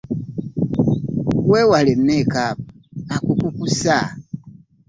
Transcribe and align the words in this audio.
Weewale 1.49 1.93
mekaapu 2.05 2.63
akukukusa. 3.15 3.97